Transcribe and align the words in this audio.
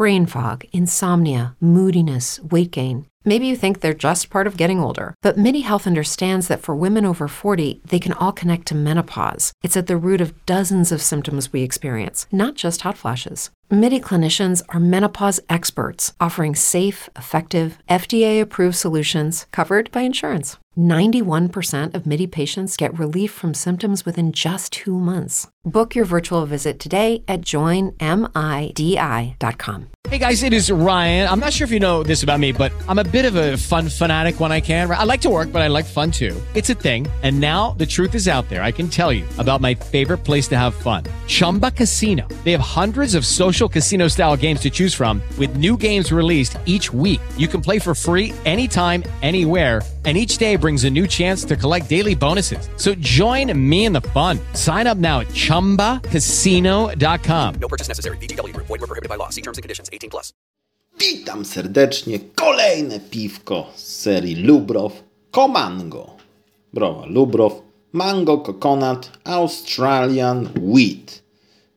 brain 0.00 0.24
fog, 0.24 0.64
insomnia, 0.72 1.54
moodiness, 1.60 2.40
weight 2.40 2.70
gain. 2.70 3.04
Maybe 3.22 3.46
you 3.46 3.54
think 3.54 3.80
they're 3.80 3.92
just 3.92 4.30
part 4.30 4.46
of 4.46 4.56
getting 4.56 4.80
older, 4.80 5.14
but 5.20 5.36
MIDI 5.36 5.60
Health 5.60 5.86
understands 5.86 6.48
that 6.48 6.62
for 6.62 6.74
women 6.74 7.04
over 7.04 7.28
40, 7.28 7.82
they 7.84 7.98
can 7.98 8.14
all 8.14 8.32
connect 8.32 8.64
to 8.68 8.74
menopause. 8.74 9.52
It's 9.62 9.76
at 9.76 9.88
the 9.88 9.98
root 9.98 10.22
of 10.22 10.46
dozens 10.46 10.90
of 10.90 11.02
symptoms 11.02 11.52
we 11.52 11.60
experience, 11.60 12.26
not 12.32 12.54
just 12.54 12.80
hot 12.80 12.96
flashes. 12.96 13.50
MIDI 13.70 14.00
clinicians 14.00 14.62
are 14.70 14.80
menopause 14.80 15.38
experts 15.50 16.14
offering 16.18 16.54
safe, 16.54 17.10
effective, 17.14 17.76
FDA 17.86 18.40
approved 18.40 18.76
solutions 18.76 19.46
covered 19.52 19.92
by 19.92 20.00
insurance. 20.00 20.56
91% 20.78 21.94
of 21.94 22.06
MIDI 22.06 22.26
patients 22.26 22.76
get 22.76 22.98
relief 22.98 23.30
from 23.30 23.54
symptoms 23.54 24.04
within 24.04 24.32
just 24.32 24.72
two 24.72 24.98
months. 24.98 25.46
Book 25.64 25.94
your 25.94 26.06
virtual 26.06 26.46
visit 26.46 26.78
today 26.78 27.22
at 27.28 27.42
joinmidi.com. 27.42 27.96
Hey 30.08 30.16
guys, 30.16 30.42
it 30.42 30.54
is 30.54 30.72
Ryan. 30.72 31.28
I'm 31.28 31.40
not 31.40 31.52
sure 31.52 31.66
if 31.66 31.70
you 31.70 31.80
know 31.80 32.02
this 32.02 32.22
about 32.22 32.40
me, 32.40 32.52
but 32.52 32.72
I'm 32.88 32.98
a 32.98 33.04
bit 33.04 33.26
of 33.26 33.34
a 33.34 33.58
fun 33.58 33.90
fanatic 33.90 34.40
when 34.40 34.50
I 34.50 34.62
can. 34.62 34.90
I 34.90 35.04
like 35.04 35.20
to 35.22 35.28
work, 35.28 35.52
but 35.52 35.60
I 35.60 35.66
like 35.66 35.84
fun 35.84 36.10
too. 36.10 36.40
It's 36.54 36.70
a 36.70 36.74
thing. 36.74 37.06
And 37.22 37.38
now 37.38 37.72
the 37.72 37.84
truth 37.84 38.14
is 38.14 38.26
out 38.26 38.48
there. 38.48 38.62
I 38.62 38.72
can 38.72 38.88
tell 38.88 39.12
you 39.12 39.26
about 39.38 39.60
my 39.60 39.74
favorite 39.74 40.24
place 40.24 40.48
to 40.48 40.56
have 40.56 40.74
fun 40.74 41.04
Chumba 41.26 41.70
Casino. 41.72 42.26
They 42.44 42.52
have 42.52 42.62
hundreds 42.62 43.14
of 43.14 43.26
social 43.26 43.68
casino 43.68 44.08
style 44.08 44.38
games 44.38 44.60
to 44.60 44.70
choose 44.70 44.94
from, 44.94 45.20
with 45.38 45.56
new 45.56 45.76
games 45.76 46.10
released 46.10 46.56
each 46.64 46.90
week. 46.94 47.20
You 47.36 47.48
can 47.48 47.60
play 47.60 47.78
for 47.78 47.94
free 47.94 48.32
anytime, 48.46 49.04
anywhere 49.20 49.82
and 50.06 50.16
each 50.16 50.38
day 50.38 50.56
brings 50.56 50.84
a 50.84 50.90
new 50.90 51.06
chance 51.06 51.44
to 51.44 51.56
collect 51.56 51.90
daily 51.90 52.14
bonuses. 52.14 52.70
So 52.76 52.94
join 52.94 53.52
me 53.68 53.84
in 53.84 53.92
the 53.92 54.00
fun. 54.00 54.38
Sign 54.54 54.86
up 54.86 54.96
now 54.96 55.20
at 55.20 55.28
ChumbaCasino.com. 55.28 57.54
No 57.60 57.68
purchase 57.68 57.88
necessary. 57.88 58.16
VGW. 58.16 58.56
Void 58.56 58.70
were 58.70 58.78
prohibited 58.78 59.10
by 59.10 59.16
law. 59.16 59.28
See 59.28 59.42
terms 59.42 59.58
and 59.58 59.62
conditions. 59.62 59.90
18 59.92 60.08
plus. 60.08 60.32
Witam 60.98 61.44
serdecznie. 61.44 62.18
Kolejne 62.34 63.00
piwko 63.00 63.66
z 63.76 63.82
serii 63.82 64.36
Lubrow 64.36 64.92
CoMango. 65.30 66.16
Browa 66.72 67.06
Lubrow 67.06 67.62
Mango 67.92 68.38
Coconut 68.38 69.10
Australian 69.24 70.48
Wheat. 70.54 71.22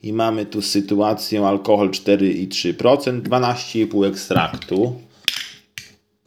I 0.04 0.14
mamy 0.14 0.46
tu 0.46 0.62
sytuację 0.62 1.48
alkohol 1.48 1.90
4,3%, 1.90 3.22
12,5 3.22 4.06
ekstraktu. 4.06 5.02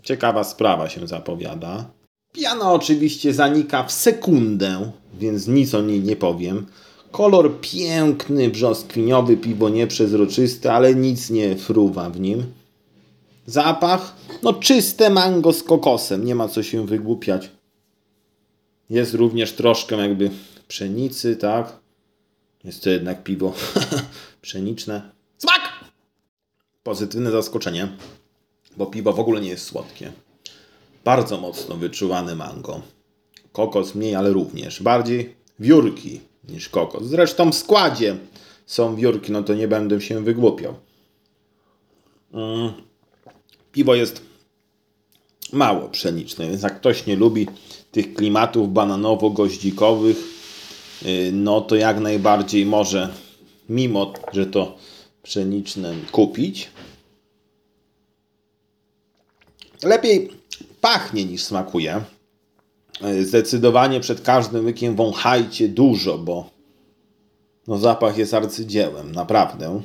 Ciekawa 0.06 0.44
sprawa 0.44 0.88
się 0.88 1.06
zapowiada. 1.06 1.90
Piana 2.32 2.72
oczywiście 2.72 3.34
zanika 3.34 3.84
w 3.84 3.92
sekundę, 3.92 4.92
więc 5.18 5.46
nic 5.48 5.74
o 5.74 5.82
niej 5.82 6.00
nie 6.00 6.16
powiem. 6.16 6.66
Kolor 7.10 7.60
piękny, 7.60 8.50
brzoskwiniowy, 8.50 9.36
piwo 9.36 9.68
nieprzezroczyste, 9.68 10.72
ale 10.72 10.94
nic 10.94 11.30
nie 11.30 11.56
fruwa 11.56 12.10
w 12.10 12.20
nim. 12.20 12.44
Zapach? 13.46 14.16
No 14.42 14.52
czyste 14.52 15.10
mango 15.10 15.52
z 15.52 15.62
kokosem, 15.62 16.24
nie 16.24 16.34
ma 16.34 16.48
co 16.48 16.62
się 16.62 16.86
wygłupiać. 16.86 17.50
Jest 18.90 19.14
również 19.14 19.52
troszkę 19.52 19.96
jakby 19.96 20.30
pszenicy, 20.68 21.36
tak? 21.36 21.76
Jest 22.64 22.82
to 22.82 22.90
jednak 22.90 23.22
piwo 23.22 23.54
pszeniczne. 24.42 25.10
Smak! 25.38 25.60
Pozytywne 26.82 27.30
zaskoczenie 27.30 27.88
bo 28.76 28.86
piwo 28.86 29.12
w 29.12 29.20
ogóle 29.20 29.40
nie 29.40 29.48
jest 29.48 29.64
słodkie. 29.64 30.12
Bardzo 31.04 31.40
mocno 31.40 31.76
wyczuwany 31.76 32.36
mango. 32.36 32.80
Kokos 33.52 33.94
mniej, 33.94 34.14
ale 34.14 34.32
również. 34.32 34.82
Bardziej 34.82 35.36
wiórki 35.60 36.20
niż 36.48 36.68
kokos. 36.68 37.04
Zresztą 37.04 37.52
w 37.52 37.54
składzie 37.54 38.16
są 38.66 38.96
wiórki, 38.96 39.32
no 39.32 39.42
to 39.42 39.54
nie 39.54 39.68
będę 39.68 40.00
się 40.00 40.24
wygłupiał. 40.24 40.74
Mm. 42.32 42.72
Piwo 43.72 43.94
jest 43.94 44.22
mało 45.52 45.88
pszeniczne, 45.88 46.48
więc 46.48 46.62
jak 46.62 46.76
ktoś 46.76 47.06
nie 47.06 47.16
lubi 47.16 47.46
tych 47.92 48.14
klimatów 48.14 48.68
bananowo-goździkowych, 48.68 50.16
y, 51.06 51.30
no 51.32 51.60
to 51.60 51.76
jak 51.76 52.00
najbardziej 52.00 52.66
może, 52.66 53.08
mimo 53.68 54.12
że 54.32 54.46
to 54.46 54.76
pszeniczne, 55.22 55.94
kupić. 56.12 56.68
Lepiej 59.86 60.30
pachnie 60.80 61.24
niż 61.24 61.44
smakuje. 61.44 62.00
E, 63.02 63.24
zdecydowanie 63.24 64.00
przed 64.00 64.20
każdym 64.20 64.64
łykiem 64.64 64.96
wąchajcie 64.96 65.68
dużo, 65.68 66.18
bo 66.18 66.50
no 67.66 67.78
zapach 67.78 68.18
jest 68.18 68.34
arcydziełem, 68.34 69.12
naprawdę. 69.12 69.82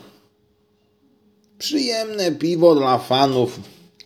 Przyjemne 1.58 2.32
piwo 2.32 2.76
dla 2.76 2.98
fanów 2.98 3.60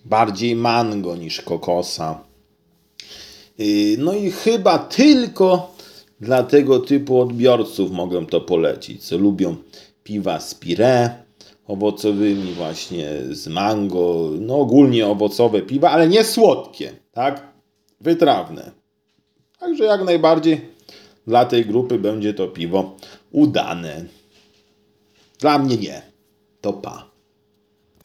bardziej 0.06 0.56
mango 0.56 1.16
niż 1.16 1.42
kokosa. 1.42 2.20
E, 3.60 3.64
no 3.98 4.14
i 4.14 4.32
chyba 4.32 4.80
tylko 4.80 5.76
dla 6.22 6.44
tego 6.44 6.80
typu 6.80 7.22
odbiorców 7.22 7.92
mogę 7.92 8.26
to 8.26 8.42
polecić, 8.42 9.04
co 9.04 9.18
lubią 9.18 9.56
piwa 10.04 10.40
spire, 10.40 11.25
owocowymi 11.68 12.54
właśnie, 12.54 13.10
z 13.32 13.48
mango, 13.48 14.30
no 14.40 14.58
ogólnie 14.58 15.08
owocowe 15.08 15.62
piwa, 15.62 15.90
ale 15.90 16.08
nie 16.08 16.24
słodkie, 16.24 16.92
tak? 17.12 17.48
Wytrawne. 18.02 18.72
Także 19.60 19.84
jak 19.84 20.04
najbardziej 20.04 20.62
dla 21.28 21.46
tej 21.46 21.66
grupy 21.66 22.00
będzie 22.00 22.34
to 22.34 22.48
piwo 22.48 22.96
udane. 23.32 24.06
Dla 25.40 25.60
mnie 25.60 25.78
nie. 25.78 26.02
To 26.62 26.74
pa. 26.74 27.15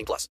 18 0.00 0.06
plus. 0.06 0.28